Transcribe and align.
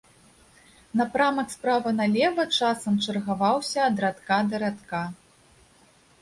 Напрамак 1.01 1.51
справа 1.55 1.91
налева, 1.99 2.45
часам 2.57 2.97
чаргаваўся 3.05 3.77
ад 3.89 3.95
радка 4.05 4.41
да 4.49 4.55
радка. 4.65 5.03